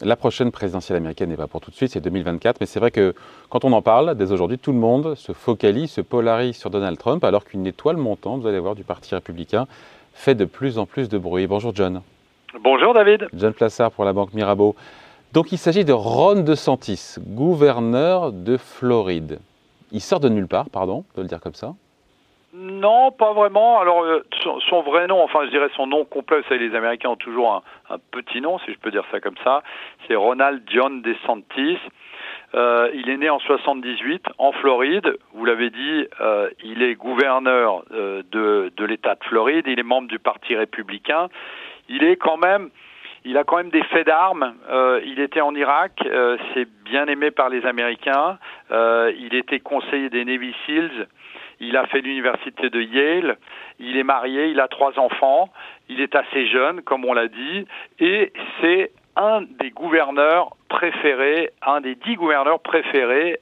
[0.00, 2.92] La prochaine présidentielle américaine n'est pas pour tout de suite, c'est 2024, mais c'est vrai
[2.92, 3.14] que
[3.48, 6.96] quand on en parle, dès aujourd'hui, tout le monde se focalise, se polarise sur Donald
[6.98, 9.66] Trump, alors qu'une étoile montante, vous allez voir, du Parti républicain
[10.12, 11.48] fait de plus en plus de bruit.
[11.48, 12.02] Bonjour John.
[12.62, 13.26] Bonjour David.
[13.34, 14.76] John Plassard pour la Banque Mirabeau.
[15.32, 19.40] Donc il s'agit de Ron DeSantis, gouverneur de Floride.
[19.90, 21.74] Il sort de nulle part, pardon, de le dire comme ça.
[22.54, 23.78] Non, pas vraiment.
[23.78, 27.16] Alors, euh, son, vrai nom, enfin, je dirais son nom complet, vous les Américains ont
[27.16, 29.62] toujours un, petit nom, si je peux dire ça comme ça.
[30.06, 31.78] C'est Ronald John DeSantis.
[32.54, 35.18] Euh, il est né en 78 en Floride.
[35.34, 39.66] Vous l'avez dit, euh, il est gouverneur de, de l'État de Floride.
[39.66, 41.28] Il est membre du Parti républicain.
[41.90, 42.70] Il est quand même
[43.24, 44.54] il a quand même des faits d'armes.
[44.70, 48.38] Euh, il était en Irak, euh, c'est bien aimé par les Américains.
[48.70, 51.08] Euh, il était conseiller des Navy Seals.
[51.60, 53.36] Il a fait l'université de Yale.
[53.78, 55.50] Il est marié, il a trois enfants.
[55.88, 57.66] Il est assez jeune, comme on l'a dit,
[57.98, 63.40] et c'est un des gouverneurs préférés, un des dix gouverneurs préférés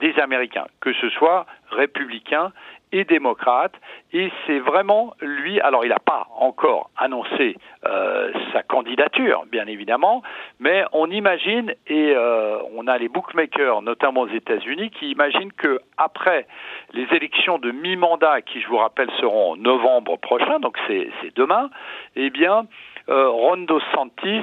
[0.00, 2.52] des Américains, que ce soit républicain
[2.92, 3.74] et démocrate.
[4.12, 10.22] Et c'est vraiment lui, alors il n'a pas encore annoncé euh, candidature, bien évidemment,
[10.60, 15.80] mais on imagine, et euh, on a les bookmakers, notamment aux États-Unis, qui imaginent que
[15.96, 16.46] après
[16.94, 21.70] les élections de mi-mandat, qui je vous rappelle seront en novembre prochain, donc c'est demain,
[22.16, 22.66] eh bien,
[23.08, 24.42] euh, Rondo Santis,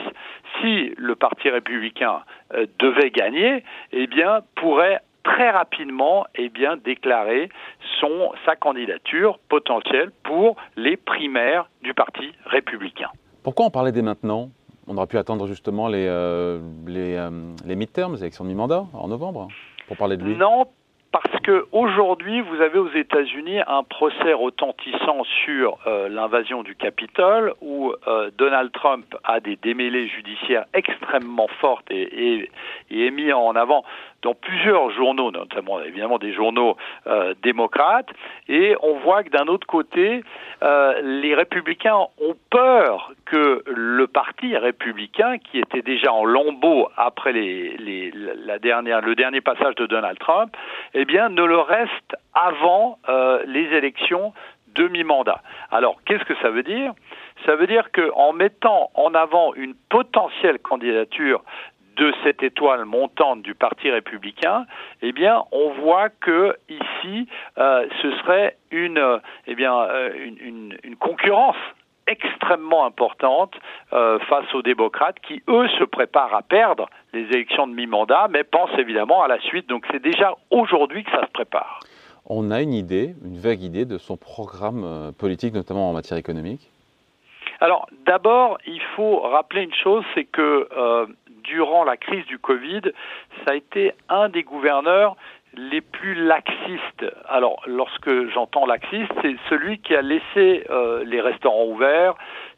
[0.60, 2.22] si le Parti républicain
[2.54, 7.50] euh, devait gagner, eh bien, pourrait très rapidement eh bien, déclarer
[8.46, 13.10] sa candidature potentielle pour les primaires du Parti républicain.
[13.46, 14.50] Pourquoi en parler dès maintenant?
[14.88, 17.30] On aurait pu attendre justement les, euh, les, euh,
[17.64, 19.50] les midterms, les élections de mi-mandat en novembre,
[19.88, 20.36] pour parler de lui.
[20.36, 20.66] Non,
[21.12, 27.94] parce qu'aujourd'hui, vous avez aux États-Unis un procès retentissant sur euh, l'invasion du Capitole, où
[28.08, 32.50] euh, Donald Trump a des démêlés judiciaires extrêmement fortes et,
[32.90, 33.86] est mis en avant
[34.26, 36.76] dans plusieurs journaux, notamment évidemment des journaux
[37.06, 38.10] euh, démocrates,
[38.50, 40.24] et on voit que d'un autre côté,
[41.04, 48.60] les républicains ont peur que le parti républicain, qui était déjà en lambeaux après la
[48.60, 50.56] dernière, le dernier passage de Donald Trump,
[50.94, 54.34] eh bien, ne le reste avant euh, les élections
[54.76, 55.42] demi-mandat.
[55.72, 56.94] Alors, qu'est-ce que ça veut dire?
[57.46, 61.44] Ça veut dire qu'en mettant en avant une potentielle candidature
[61.96, 64.66] de cette étoile montante du Parti républicain,
[65.02, 70.12] eh bien, on voit que ici, euh, ce serait une, eh bien, euh,
[70.42, 71.58] une, une concurrence
[72.08, 73.54] extrêmement importante
[73.94, 78.44] euh, face aux démocrates qui, eux, se préparent à perdre les élections de mi-mandat, mais
[78.44, 79.68] pensent évidemment à la suite.
[79.68, 81.80] Donc c'est déjà aujourd'hui que ça se prépare.
[82.28, 86.72] On a une idée, une vague idée de son programme politique, notamment en matière économique?
[87.62, 91.06] Alors d'abord, il faut rappeler une chose, c'est que euh,
[91.56, 92.82] durant la crise du Covid,
[93.46, 95.16] ça a été un des gouverneurs
[95.56, 97.06] les plus laxistes.
[97.30, 102.16] Alors, lorsque j'entends laxiste, c'est celui qui a laissé euh, les restaurants ouverts,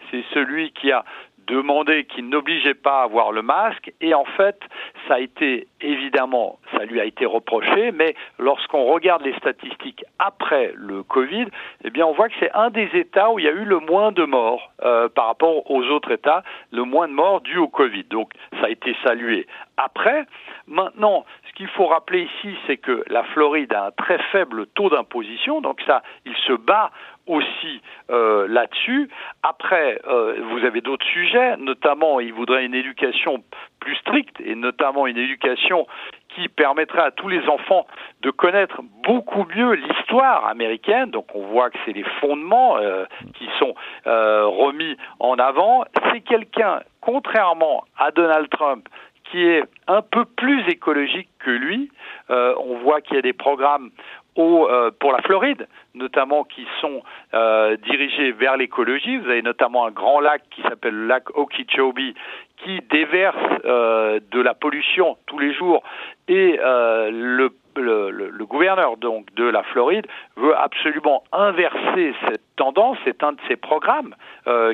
[0.09, 1.05] c'est celui qui a
[1.47, 3.91] demandé qu'il n'obligeait pas à avoir le masque.
[4.01, 4.59] Et en fait
[5.07, 7.91] ça a été évidemment ça lui a été reproché.
[7.91, 11.47] Mais lorsqu'on regarde les statistiques après le Covid
[11.83, 13.79] eh bien on voit que c'est un des États où il y a eu le
[13.79, 17.67] moins de morts euh, par rapport aux autres États le moins de morts dû au
[17.67, 18.03] Covid.
[18.05, 19.47] Donc ça a été salué
[19.77, 20.25] après.
[20.67, 24.89] Maintenant ce qu'il faut rappeler ici c'est que la Floride a un très faible taux
[24.89, 25.61] d'imposition.
[25.61, 26.91] Donc ça il se bat
[27.27, 29.09] aussi euh, là-dessus.
[29.43, 33.43] Après, euh, vous avez d'autres sujets, notamment il voudrait une éducation
[33.79, 35.87] plus stricte et notamment une éducation
[36.29, 37.87] qui permettrait à tous les enfants
[38.21, 41.11] de connaître beaucoup mieux l'histoire américaine.
[41.11, 43.73] Donc on voit que c'est les fondements euh, qui sont
[44.05, 45.83] remis en avant.
[46.11, 48.87] C'est quelqu'un, contrairement à Donald Trump,
[49.31, 51.91] qui est un peu plus écologique que lui.
[52.29, 53.91] on voit qu'il y a des programmes
[54.39, 57.01] euh, pour la Floride, notamment qui sont
[57.33, 59.17] euh, dirigés vers l'écologie.
[59.17, 62.13] Vous avez notamment un grand lac qui s'appelle le lac Okeechobee
[62.57, 63.35] qui déverse
[63.65, 65.83] euh, de la pollution tous les jours
[66.27, 72.97] et le, le, le, gouverneur donc de la Floride veut absolument inverser cette tendance.
[73.06, 74.13] C'est un de ses programmes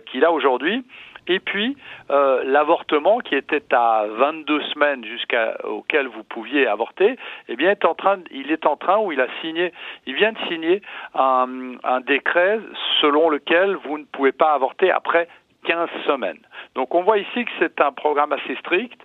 [0.08, 0.84] qu'il a aujourd'hui.
[1.28, 1.78] Et puis
[2.12, 7.18] euh, l'avortement qui était à 22 semaines jusqu'à auquel vous pouviez avorter,
[7.48, 9.74] eh bien est en train, il est en train où il a signé,
[10.06, 10.82] il vient de signer
[11.16, 12.60] un, un décret
[13.02, 15.28] selon lequel vous ne pouvez pas avorter après
[15.64, 16.40] 15 semaines.
[16.76, 19.00] Donc on voit ici que c'est un programme assez strict,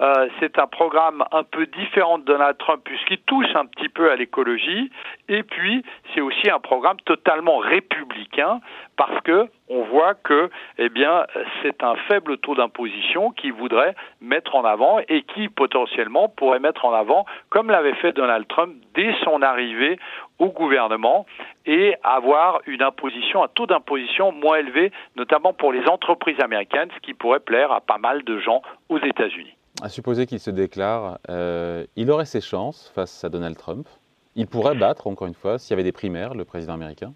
[0.00, 4.10] euh, c'est un programme un peu différent de Donald Trump puisqu'il touche un petit peu
[4.10, 4.90] à l'écologie,
[5.28, 5.84] et puis
[6.14, 8.60] c'est aussi un programme totalement républicain
[8.96, 11.26] parce que on voit que eh bien
[11.62, 16.84] c'est un faible taux d'imposition qui voudrait mettre en avant et qui potentiellement pourrait mettre
[16.84, 19.98] en avant, comme l'avait fait Donald Trump dès son arrivée
[20.38, 21.26] au gouvernement
[21.66, 27.00] et avoir une imposition, un taux d'imposition moins élevé, notamment pour les entreprises américaines, ce
[27.00, 29.54] qui pourrait plaire à pas mal de gens aux États-Unis.
[29.82, 33.88] À supposer qu'il se déclare, euh, il aurait ses chances face à Donald Trump.
[34.36, 37.12] Il pourrait battre, encore une fois, s'il y avait des primaires, le président américain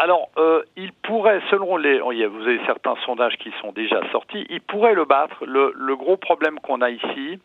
[0.00, 4.46] alors, euh, il pourrait, selon les, oh, vous avez certains sondages qui sont déjà sortis,
[4.48, 5.44] il pourrait le battre.
[5.44, 7.40] Le, le gros problème qu'on a ici,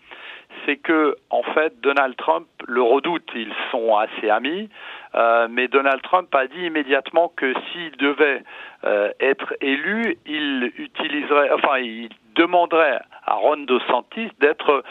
[0.65, 3.29] c'est que, en fait, Donald Trump le redoute.
[3.35, 4.69] Ils sont assez amis,
[5.15, 8.43] euh, mais Donald Trump a dit immédiatement que s'il devait
[8.83, 14.83] euh, être élu, il utiliserait, enfin, il demanderait à Ron DeSantis d'être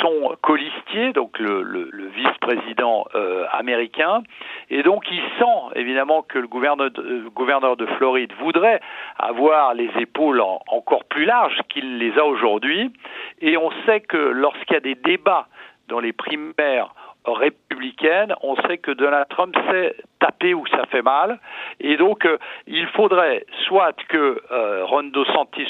[0.00, 4.22] son colistier, donc le, vice-président euh, américain.
[4.70, 8.80] Et donc il sent évidemment que le gouverneur de, euh, Floride voudrait
[9.18, 12.92] avoir les épaules en, encore plus larges qu'il les a aujourd'hui.
[13.40, 15.46] Et on sait que lorsqu'il y a des débats
[15.88, 16.94] dans les primaires
[17.26, 21.38] républicaine, on sait que Donald Trump sait taper où ça fait mal.
[21.80, 25.10] Et donc, euh, il faudrait soit que euh, Ron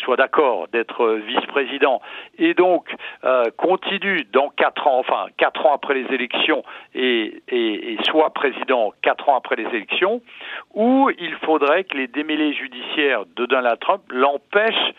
[0.03, 2.01] soit d'accord d'être euh, vice-président
[2.39, 2.89] et donc
[3.57, 6.63] continue dans quatre ans, enfin quatre ans après les élections
[6.95, 7.43] et,
[8.05, 10.23] soit président quatre ans après les élections,
[10.75, 14.95] ou il faudrait que les démêlés judiciaires de Donald Trump l'empêchent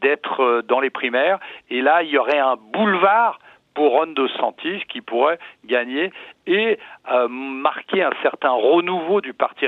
[0.00, 1.38] d'être dans les primaires.
[1.70, 3.38] Et là, il y aurait un boulevard
[3.80, 6.12] pour Ron DeSantis qui pourrait gagner
[6.46, 6.78] et
[7.10, 9.64] euh, marquer un certain renouveau du Parti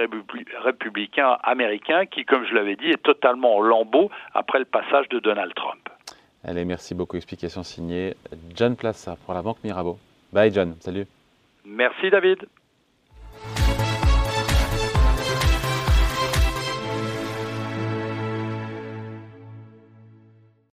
[0.63, 5.19] républicain américain qui, comme je l'avais dit, est totalement en lambeau après le passage de
[5.19, 5.89] Donald Trump.
[6.45, 7.17] Allez, merci beaucoup.
[7.17, 8.15] Explication signée
[8.55, 9.97] John Plassa pour la Banque Mirabeau.
[10.31, 11.07] Bye John, salut.
[11.65, 12.47] Merci David.